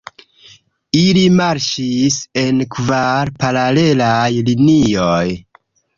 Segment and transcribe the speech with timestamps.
[1.01, 5.25] Ili marŝis en kvar paralelaj linioj.